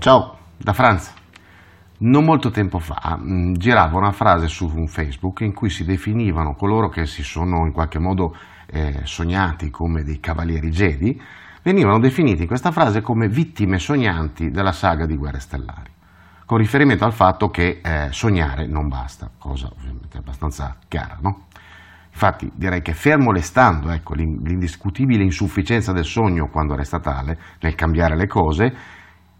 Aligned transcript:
Ciao, 0.00 0.38
da 0.56 0.72
Franza. 0.72 1.10
Non 1.98 2.24
molto 2.24 2.50
tempo 2.50 2.78
fa 2.78 3.18
mm, 3.20 3.54
girava 3.54 3.98
una 3.98 4.12
frase 4.12 4.46
su 4.46 4.86
Facebook 4.86 5.40
in 5.40 5.52
cui 5.52 5.70
si 5.70 5.84
definivano 5.84 6.54
coloro 6.54 6.88
che 6.88 7.04
si 7.04 7.24
sono 7.24 7.66
in 7.66 7.72
qualche 7.72 7.98
modo 7.98 8.32
eh, 8.66 9.00
sognati 9.02 9.70
come 9.70 10.04
dei 10.04 10.20
cavalieri 10.20 10.70
Jedi, 10.70 11.20
venivano 11.64 11.98
definiti 11.98 12.42
in 12.42 12.46
questa 12.46 12.70
frase 12.70 13.00
come 13.00 13.26
vittime 13.26 13.80
sognanti 13.80 14.52
della 14.52 14.70
saga 14.70 15.04
di 15.04 15.16
Guerre 15.16 15.40
Stellari, 15.40 15.90
con 16.46 16.58
riferimento 16.58 17.04
al 17.04 17.12
fatto 17.12 17.48
che 17.48 17.80
eh, 17.82 18.06
sognare 18.12 18.68
non 18.68 18.86
basta, 18.86 19.28
cosa 19.36 19.66
ovviamente 19.66 20.18
abbastanza 20.18 20.76
chiara, 20.86 21.18
no? 21.20 21.46
Infatti 22.10 22.50
direi 22.54 22.82
che 22.82 22.94
fermo 22.94 23.32
restando 23.32 23.90
ecco, 23.90 24.14
l'indiscutibile 24.14 25.22
insufficienza 25.24 25.92
del 25.92 26.04
sogno 26.04 26.48
quando 26.48 26.76
resta 26.76 27.00
tale, 27.00 27.38
nel 27.60 27.74
cambiare 27.74 28.16
le 28.16 28.26
cose, 28.26 28.74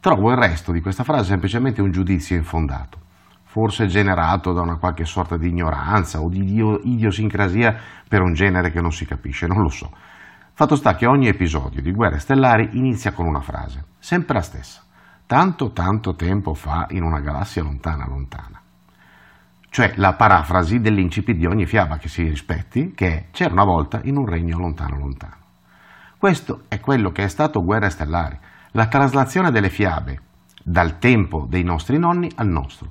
trovo 0.00 0.30
il 0.30 0.36
resto 0.36 0.72
di 0.72 0.80
questa 0.80 1.04
frase 1.04 1.28
semplicemente 1.28 1.82
un 1.82 1.90
giudizio 1.90 2.36
infondato, 2.36 2.98
forse 3.44 3.86
generato 3.86 4.52
da 4.52 4.62
una 4.62 4.78
qualche 4.78 5.04
sorta 5.04 5.36
di 5.36 5.48
ignoranza 5.48 6.20
o 6.20 6.28
di 6.28 6.40
idiosincrasia 6.84 7.76
per 8.08 8.22
un 8.22 8.32
genere 8.32 8.70
che 8.70 8.80
non 8.80 8.92
si 8.92 9.06
capisce, 9.06 9.46
non 9.46 9.62
lo 9.62 9.68
so. 9.68 9.90
Fatto 10.52 10.76
sta 10.76 10.94
che 10.94 11.06
ogni 11.06 11.28
episodio 11.28 11.80
di 11.80 11.92
Guerre 11.92 12.18
Stellari 12.18 12.70
inizia 12.72 13.12
con 13.12 13.26
una 13.26 13.40
frase, 13.40 13.84
sempre 13.98 14.34
la 14.34 14.42
stessa, 14.42 14.82
tanto 15.26 15.72
tanto 15.72 16.14
tempo 16.14 16.54
fa 16.54 16.86
in 16.90 17.02
una 17.02 17.20
galassia 17.20 17.62
lontana 17.62 18.06
lontana 18.06 18.60
cioè 19.70 19.92
la 19.96 20.14
parafrasi 20.14 20.80
dell'incipit 20.80 21.36
di 21.36 21.46
ogni 21.46 21.64
fiaba 21.64 21.96
che 21.96 22.08
si 22.08 22.24
rispetti, 22.24 22.92
che 22.92 23.06
è 23.06 23.24
c'era 23.30 23.52
una 23.52 23.64
volta 23.64 24.00
in 24.02 24.16
un 24.16 24.26
regno 24.26 24.58
lontano 24.58 24.98
lontano. 24.98 25.36
Questo 26.18 26.64
è 26.68 26.80
quello 26.80 27.10
che 27.10 27.22
è 27.22 27.28
stato 27.28 27.62
Guerre 27.62 27.88
Stellari, 27.88 28.36
la 28.72 28.86
traslazione 28.86 29.50
delle 29.50 29.70
fiabe 29.70 30.20
dal 30.62 30.98
tempo 30.98 31.46
dei 31.48 31.62
nostri 31.62 31.98
nonni 31.98 32.30
al 32.36 32.48
nostro. 32.48 32.90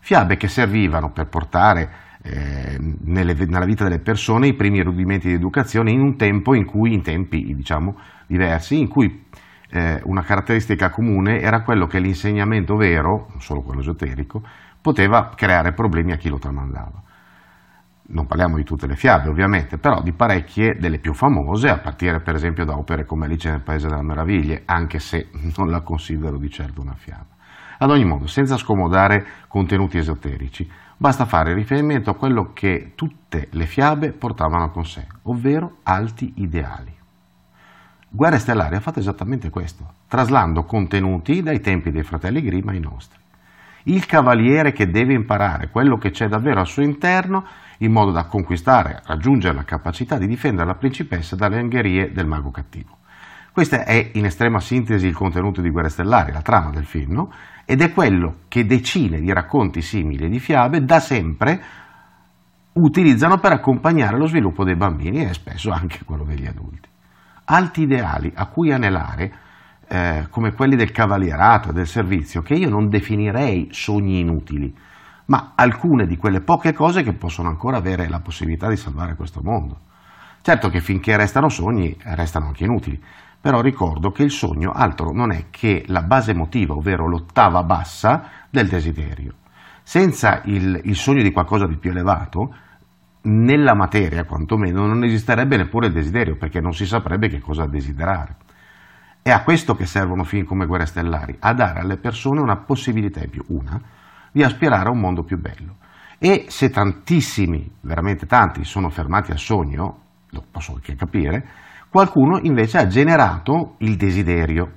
Fiabe 0.00 0.36
che 0.36 0.48
servivano 0.48 1.10
per 1.10 1.26
portare 1.26 1.90
eh, 2.22 2.76
nelle, 2.78 3.34
nella 3.34 3.64
vita 3.64 3.84
delle 3.84 3.98
persone 3.98 4.48
i 4.48 4.54
primi 4.54 4.82
rudimenti 4.82 5.28
di 5.28 5.34
educazione 5.34 5.90
in 5.90 6.00
un 6.00 6.16
tempo 6.16 6.54
in 6.54 6.64
cui, 6.64 6.92
in 6.92 7.02
tempi 7.02 7.54
diciamo 7.54 7.96
diversi, 8.26 8.78
in 8.78 8.88
cui 8.88 9.26
eh, 9.70 10.00
una 10.04 10.22
caratteristica 10.22 10.90
comune 10.90 11.40
era 11.40 11.62
quello 11.62 11.86
che 11.86 11.98
l'insegnamento 11.98 12.76
vero, 12.76 13.28
non 13.30 13.40
solo 13.40 13.62
quello 13.62 13.80
esoterico, 13.80 14.42
poteva 14.80 15.32
creare 15.34 15.72
problemi 15.72 16.12
a 16.12 16.16
chi 16.16 16.28
lo 16.28 16.38
tramandava. 16.38 17.02
Non 18.12 18.26
parliamo 18.26 18.56
di 18.56 18.64
tutte 18.64 18.88
le 18.88 18.96
fiabe 18.96 19.28
ovviamente, 19.28 19.78
però 19.78 20.02
di 20.02 20.12
parecchie 20.12 20.76
delle 20.78 20.98
più 20.98 21.14
famose, 21.14 21.68
a 21.68 21.78
partire 21.78 22.20
per 22.20 22.34
esempio 22.34 22.64
da 22.64 22.76
opere 22.76 23.04
come 23.04 23.26
Alice 23.26 23.48
nel 23.48 23.60
Paese 23.60 23.88
delle 23.88 24.02
Meraviglie, 24.02 24.62
anche 24.64 24.98
se 24.98 25.28
non 25.56 25.70
la 25.70 25.82
considero 25.82 26.36
di 26.36 26.50
certo 26.50 26.80
una 26.80 26.94
fiaba. 26.94 27.38
Ad 27.78 27.90
ogni 27.90 28.04
modo, 28.04 28.26
senza 28.26 28.56
scomodare 28.56 29.24
contenuti 29.46 29.96
esoterici, 29.96 30.68
basta 30.96 31.24
fare 31.24 31.54
riferimento 31.54 32.10
a 32.10 32.16
quello 32.16 32.52
che 32.52 32.92
tutte 32.94 33.46
le 33.52 33.66
fiabe 33.66 34.10
portavano 34.10 34.70
con 34.70 34.84
sé, 34.84 35.06
ovvero 35.22 35.78
alti 35.84 36.32
ideali. 36.36 36.92
Guerre 38.08 38.38
Stellari 38.38 38.74
ha 38.74 38.80
fatto 38.80 38.98
esattamente 38.98 39.50
questo, 39.50 39.86
traslando 40.08 40.64
contenuti 40.64 41.42
dai 41.42 41.60
tempi 41.60 41.92
dei 41.92 42.02
fratelli 42.02 42.42
Grimm 42.42 42.68
ai 42.68 42.80
nostri 42.80 43.19
il 43.84 44.06
cavaliere 44.06 44.72
che 44.72 44.90
deve 44.90 45.14
imparare 45.14 45.68
quello 45.70 45.96
che 45.96 46.10
c'è 46.10 46.28
davvero 46.28 46.60
al 46.60 46.66
suo 46.66 46.82
interno 46.82 47.44
in 47.78 47.92
modo 47.92 48.10
da 48.10 48.24
conquistare, 48.24 49.00
raggiungere 49.04 49.54
la 49.54 49.64
capacità 49.64 50.18
di 50.18 50.26
difendere 50.26 50.66
la 50.66 50.74
principessa 50.74 51.36
dalle 51.36 51.58
angherie 51.58 52.12
del 52.12 52.26
mago 52.26 52.50
cattivo. 52.50 52.98
Questo 53.52 53.76
è 53.76 54.10
in 54.14 54.26
estrema 54.26 54.60
sintesi 54.60 55.06
il 55.06 55.14
contenuto 55.14 55.60
di 55.60 55.70
Guerre 55.70 55.88
Stellari, 55.88 56.30
la 56.30 56.42
trama 56.42 56.70
del 56.70 56.84
film, 56.84 57.12
no? 57.12 57.32
ed 57.64 57.80
è 57.80 57.92
quello 57.92 58.40
che 58.48 58.64
decine 58.64 59.20
di 59.20 59.32
racconti 59.32 59.80
simili 59.82 60.24
e 60.24 60.28
di 60.28 60.38
fiabe 60.38 60.84
da 60.84 61.00
sempre 61.00 61.62
utilizzano 62.74 63.38
per 63.38 63.52
accompagnare 63.52 64.16
lo 64.16 64.26
sviluppo 64.26 64.64
dei 64.64 64.76
bambini 64.76 65.24
e 65.24 65.34
spesso 65.34 65.70
anche 65.70 66.04
quello 66.04 66.24
degli 66.24 66.46
adulti. 66.46 66.88
Alti 67.44 67.82
ideali 67.82 68.30
a 68.34 68.46
cui 68.46 68.72
anelare 68.72 69.32
eh, 69.92 70.28
come 70.30 70.52
quelli 70.52 70.76
del 70.76 70.92
cavalierato 70.92 71.72
del 71.72 71.88
servizio, 71.88 72.42
che 72.42 72.54
io 72.54 72.68
non 72.68 72.88
definirei 72.88 73.70
sogni 73.72 74.20
inutili, 74.20 74.72
ma 75.26 75.52
alcune 75.56 76.06
di 76.06 76.16
quelle 76.16 76.42
poche 76.42 76.72
cose 76.72 77.02
che 77.02 77.12
possono 77.12 77.48
ancora 77.48 77.78
avere 77.78 78.08
la 78.08 78.20
possibilità 78.20 78.68
di 78.68 78.76
salvare 78.76 79.16
questo 79.16 79.40
mondo. 79.42 79.78
Certo 80.42 80.68
che 80.68 80.80
finché 80.80 81.16
restano 81.16 81.48
sogni, 81.48 81.96
restano 82.04 82.46
anche 82.46 82.62
inutili, 82.64 83.02
però 83.40 83.60
ricordo 83.60 84.12
che 84.12 84.22
il 84.22 84.30
sogno 84.30 84.70
altro 84.70 85.10
non 85.12 85.32
è 85.32 85.46
che 85.50 85.82
la 85.88 86.02
base 86.02 86.30
emotiva, 86.30 86.74
ovvero 86.74 87.08
l'ottava 87.08 87.64
bassa 87.64 88.28
del 88.48 88.68
desiderio. 88.68 89.34
Senza 89.82 90.40
il, 90.44 90.80
il 90.84 90.94
sogno 90.94 91.22
di 91.22 91.32
qualcosa 91.32 91.66
di 91.66 91.76
più 91.78 91.90
elevato, 91.90 92.54
nella 93.22 93.74
materia 93.74 94.24
quantomeno 94.24 94.86
non 94.86 95.02
esisterebbe 95.02 95.56
neppure 95.56 95.88
il 95.88 95.92
desiderio, 95.92 96.36
perché 96.36 96.60
non 96.60 96.74
si 96.74 96.86
saprebbe 96.86 97.28
che 97.28 97.40
cosa 97.40 97.66
desiderare. 97.66 98.36
È 99.22 99.30
a 99.30 99.42
questo 99.42 99.74
che 99.74 99.84
servono 99.84 100.24
film 100.24 100.46
come 100.46 100.64
Guerre 100.64 100.86
Stellari, 100.86 101.36
a 101.40 101.52
dare 101.52 101.80
alle 101.80 101.98
persone 101.98 102.40
una 102.40 102.56
possibilità 102.56 103.20
in 103.22 103.28
più, 103.28 103.44
una, 103.48 103.78
di 104.32 104.42
aspirare 104.42 104.88
a 104.88 104.92
un 104.92 104.98
mondo 104.98 105.24
più 105.24 105.38
bello. 105.38 105.76
E 106.18 106.46
se 106.48 106.70
tantissimi, 106.70 107.70
veramente 107.82 108.24
tanti, 108.24 108.64
sono 108.64 108.88
fermati 108.88 109.30
al 109.30 109.38
sogno, 109.38 109.98
lo 110.30 110.44
posso 110.50 110.72
anche 110.72 110.94
capire, 110.94 111.46
qualcuno 111.90 112.38
invece 112.42 112.78
ha 112.78 112.86
generato 112.86 113.74
il 113.78 113.96
desiderio. 113.96 114.72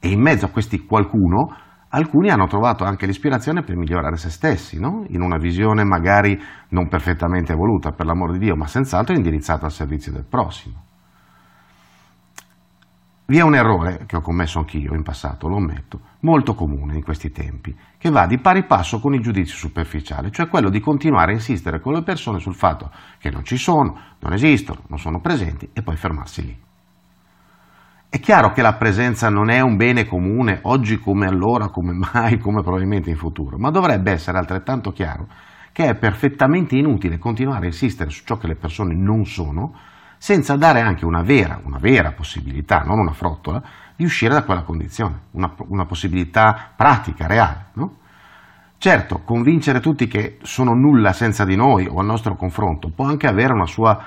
E 0.00 0.08
in 0.10 0.20
mezzo 0.20 0.46
a 0.46 0.50
questi 0.50 0.84
qualcuno, 0.84 1.54
alcuni 1.90 2.30
hanno 2.30 2.48
trovato 2.48 2.82
anche 2.82 3.06
l'ispirazione 3.06 3.62
per 3.62 3.76
migliorare 3.76 4.16
se 4.16 4.30
stessi, 4.30 4.80
no? 4.80 5.04
in 5.10 5.22
una 5.22 5.38
visione 5.38 5.84
magari 5.84 6.36
non 6.70 6.88
perfettamente 6.88 7.52
evoluta, 7.52 7.92
per 7.92 8.06
l'amor 8.06 8.32
di 8.32 8.38
Dio, 8.38 8.56
ma 8.56 8.66
senz'altro 8.66 9.14
indirizzata 9.14 9.64
al 9.64 9.72
servizio 9.72 10.10
del 10.10 10.26
prossimo. 10.28 10.85
Vi 13.28 13.38
è 13.38 13.42
un 13.42 13.56
errore 13.56 14.04
che 14.06 14.14
ho 14.14 14.20
commesso 14.20 14.60
anch'io 14.60 14.94
in 14.94 15.02
passato, 15.02 15.48
lo 15.48 15.56
ammetto, 15.56 15.98
molto 16.20 16.54
comune 16.54 16.94
in 16.94 17.02
questi 17.02 17.32
tempi, 17.32 17.74
che 17.98 18.08
va 18.08 18.24
di 18.24 18.38
pari 18.38 18.64
passo 18.66 19.00
con 19.00 19.14
il 19.14 19.20
giudizio 19.20 19.56
superficiale, 19.56 20.30
cioè 20.30 20.46
quello 20.46 20.70
di 20.70 20.78
continuare 20.78 21.32
a 21.32 21.34
insistere 21.34 21.80
con 21.80 21.92
le 21.92 22.04
persone 22.04 22.38
sul 22.38 22.54
fatto 22.54 22.88
che 23.18 23.30
non 23.30 23.42
ci 23.42 23.56
sono, 23.56 23.98
non 24.20 24.32
esistono, 24.32 24.82
non 24.86 25.00
sono 25.00 25.18
presenti 25.18 25.68
e 25.72 25.82
poi 25.82 25.96
fermarsi 25.96 26.44
lì. 26.44 26.56
È 28.08 28.20
chiaro 28.20 28.52
che 28.52 28.62
la 28.62 28.74
presenza 28.74 29.28
non 29.28 29.50
è 29.50 29.60
un 29.60 29.74
bene 29.74 30.06
comune 30.06 30.60
oggi 30.62 31.00
come 31.00 31.26
allora, 31.26 31.68
come 31.68 31.94
mai, 32.12 32.38
come 32.38 32.62
probabilmente 32.62 33.10
in 33.10 33.16
futuro, 33.16 33.58
ma 33.58 33.70
dovrebbe 33.70 34.12
essere 34.12 34.38
altrettanto 34.38 34.92
chiaro 34.92 35.26
che 35.72 35.88
è 35.88 35.96
perfettamente 35.96 36.76
inutile 36.76 37.18
continuare 37.18 37.64
a 37.64 37.70
insistere 37.70 38.08
su 38.08 38.24
ciò 38.24 38.36
che 38.36 38.46
le 38.46 38.54
persone 38.54 38.94
non 38.94 39.24
sono, 39.24 39.74
senza 40.18 40.56
dare 40.56 40.80
anche 40.80 41.04
una 41.04 41.22
vera, 41.22 41.60
una 41.62 41.78
vera 41.78 42.12
possibilità, 42.12 42.80
non 42.80 42.98
una 42.98 43.12
frottola, 43.12 43.62
di 43.96 44.04
uscire 44.04 44.34
da 44.34 44.44
quella 44.44 44.62
condizione, 44.62 45.20
una, 45.32 45.52
una 45.68 45.86
possibilità 45.86 46.72
pratica, 46.74 47.26
reale. 47.26 47.66
No? 47.74 47.96
Certo, 48.78 49.22
convincere 49.24 49.80
tutti 49.80 50.06
che 50.06 50.38
sono 50.42 50.74
nulla 50.74 51.12
senza 51.12 51.44
di 51.44 51.56
noi 51.56 51.86
o 51.86 51.98
al 51.98 52.06
nostro 52.06 52.36
confronto 52.36 52.90
può 52.90 53.06
anche 53.06 53.26
avere 53.26 53.54
una 53.54 53.66
sua 53.66 53.98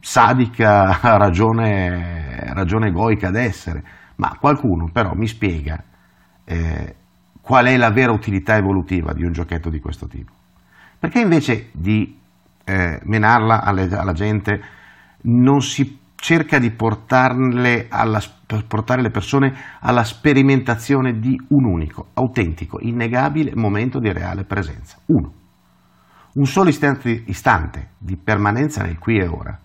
sadica 0.00 0.98
ragione, 1.18 2.52
ragione 2.54 2.88
egoica 2.88 3.30
d'essere, 3.30 3.84
ma 4.16 4.36
qualcuno 4.40 4.88
però 4.90 5.12
mi 5.14 5.26
spiega 5.26 5.82
eh, 6.44 6.94
qual 7.40 7.66
è 7.66 7.76
la 7.76 7.90
vera 7.90 8.12
utilità 8.12 8.56
evolutiva 8.56 9.12
di 9.12 9.24
un 9.24 9.32
giochetto 9.32 9.68
di 9.68 9.80
questo 9.80 10.06
tipo. 10.06 10.32
Perché 10.98 11.20
invece 11.20 11.68
di 11.72 12.18
eh, 12.64 13.00
menarla 13.02 13.62
alle, 13.62 13.94
alla 13.94 14.14
gente 14.14 14.62
non 15.24 15.60
si 15.60 15.98
cerca 16.24 16.58
di 16.58 16.70
alla, 16.70 18.22
portare 18.66 19.02
le 19.02 19.10
persone 19.10 19.54
alla 19.80 20.04
sperimentazione 20.04 21.18
di 21.18 21.38
un 21.48 21.64
unico, 21.66 22.08
autentico, 22.14 22.78
innegabile 22.80 23.52
momento 23.54 23.98
di 23.98 24.10
reale 24.10 24.44
presenza. 24.44 24.98
Uno. 25.06 25.32
Un 26.34 26.46
solo 26.46 26.70
istante, 26.70 27.24
istante 27.26 27.90
di 27.98 28.16
permanenza 28.16 28.82
nel 28.82 28.98
qui 28.98 29.18
e 29.18 29.26
ora, 29.26 29.56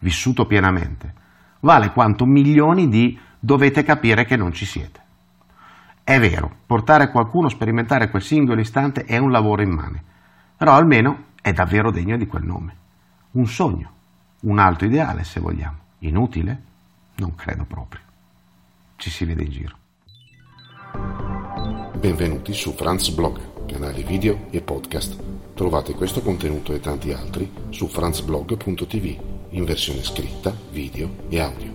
vissuto 0.00 0.46
pienamente, 0.46 1.14
vale 1.60 1.92
quanto 1.92 2.26
milioni 2.26 2.88
di 2.88 3.16
dovete 3.38 3.84
capire 3.84 4.24
che 4.24 4.36
non 4.36 4.52
ci 4.52 4.66
siete. 4.66 5.00
È 6.02 6.18
vero, 6.18 6.56
portare 6.66 7.10
qualcuno 7.10 7.46
a 7.46 7.50
sperimentare 7.50 8.10
quel 8.10 8.22
singolo 8.22 8.60
istante 8.60 9.04
è 9.04 9.16
un 9.16 9.30
lavoro 9.30 9.62
immane, 9.62 10.02
però 10.56 10.72
almeno 10.72 11.26
è 11.40 11.52
davvero 11.52 11.90
degno 11.90 12.16
di 12.16 12.26
quel 12.26 12.42
nome. 12.42 12.74
Un 13.32 13.46
sogno 13.46 13.92
un 14.44 14.58
alto 14.58 14.84
ideale 14.84 15.24
se 15.24 15.40
vogliamo. 15.40 15.78
Inutile? 16.00 16.62
Non 17.16 17.34
credo 17.34 17.64
proprio. 17.64 18.02
Ci 18.96 19.10
si 19.10 19.24
vede 19.24 19.42
in 19.42 19.50
giro. 19.50 19.76
Benvenuti 21.98 22.52
su 22.52 22.72
Franz 22.72 23.08
Blog, 23.10 23.66
canale 23.66 24.02
video 24.02 24.46
e 24.50 24.60
podcast. 24.60 25.22
Trovate 25.54 25.94
questo 25.94 26.20
contenuto 26.20 26.72
e 26.72 26.80
tanti 26.80 27.12
altri 27.12 27.50
su 27.70 27.86
franzblog.tv 27.86 29.32
in 29.50 29.64
versione 29.64 30.02
scritta, 30.02 30.54
video 30.70 31.26
e 31.28 31.40
audio. 31.40 31.73